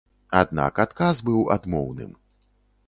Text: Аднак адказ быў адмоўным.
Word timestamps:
Аднак 0.39 0.81
адказ 0.85 1.15
быў 1.29 1.45
адмоўным. 1.59 2.11